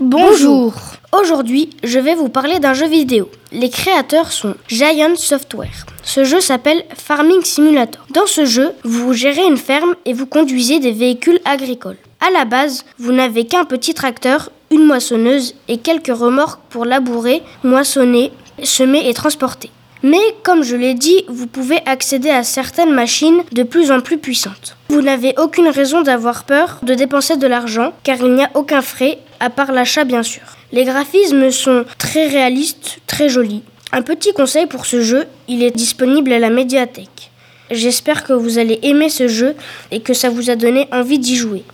Bonjour. 0.00 0.74
Aujourd'hui, 1.12 1.70
je 1.82 1.98
vais 1.98 2.14
vous 2.14 2.28
parler 2.28 2.60
d'un 2.60 2.72
jeu 2.72 2.86
vidéo. 2.86 3.28
Les 3.50 3.68
créateurs 3.68 4.30
sont 4.30 4.54
Giant 4.68 5.16
Software. 5.16 5.86
Ce 6.04 6.22
jeu 6.22 6.40
s'appelle 6.40 6.84
Farming 6.94 7.42
Simulator. 7.42 8.06
Dans 8.14 8.26
ce 8.26 8.44
jeu, 8.44 8.70
vous 8.84 9.12
gérez 9.12 9.44
une 9.44 9.56
ferme 9.56 9.96
et 10.04 10.12
vous 10.12 10.26
conduisez 10.26 10.78
des 10.78 10.92
véhicules 10.92 11.40
agricoles. 11.44 11.96
À 12.20 12.30
la 12.30 12.44
base, 12.44 12.84
vous 13.00 13.10
n'avez 13.10 13.44
qu'un 13.44 13.64
petit 13.64 13.92
tracteur, 13.92 14.52
une 14.70 14.84
moissonneuse 14.84 15.56
et 15.66 15.78
quelques 15.78 16.16
remorques 16.16 16.60
pour 16.70 16.84
labourer, 16.84 17.42
moissonner, 17.64 18.30
semer 18.62 19.08
et 19.08 19.14
transporter. 19.14 19.72
Mais 20.02 20.18
comme 20.44 20.62
je 20.62 20.76
l'ai 20.76 20.94
dit, 20.94 21.24
vous 21.28 21.46
pouvez 21.46 21.80
accéder 21.86 22.30
à 22.30 22.44
certaines 22.44 22.92
machines 22.92 23.42
de 23.52 23.62
plus 23.64 23.90
en 23.90 24.00
plus 24.00 24.18
puissantes. 24.18 24.76
Vous 24.90 25.02
n'avez 25.02 25.34
aucune 25.38 25.68
raison 25.68 26.02
d'avoir 26.02 26.44
peur 26.44 26.78
de 26.82 26.94
dépenser 26.94 27.36
de 27.36 27.46
l'argent 27.46 27.92
car 28.04 28.18
il 28.20 28.34
n'y 28.34 28.44
a 28.44 28.50
aucun 28.54 28.82
frais 28.82 29.18
à 29.40 29.50
part 29.50 29.72
l'achat 29.72 30.04
bien 30.04 30.22
sûr. 30.22 30.42
Les 30.72 30.84
graphismes 30.84 31.50
sont 31.50 31.84
très 31.98 32.28
réalistes, 32.28 32.98
très 33.06 33.28
jolis. 33.28 33.62
Un 33.90 34.02
petit 34.02 34.32
conseil 34.32 34.66
pour 34.66 34.86
ce 34.86 35.00
jeu, 35.00 35.24
il 35.48 35.62
est 35.62 35.74
disponible 35.74 36.32
à 36.32 36.38
la 36.38 36.50
médiathèque. 36.50 37.30
J'espère 37.70 38.24
que 38.24 38.32
vous 38.32 38.58
allez 38.58 38.78
aimer 38.82 39.08
ce 39.08 39.28
jeu 39.28 39.54
et 39.90 40.00
que 40.00 40.14
ça 40.14 40.30
vous 40.30 40.50
a 40.50 40.56
donné 40.56 40.88
envie 40.92 41.18
d'y 41.18 41.36
jouer. 41.36 41.64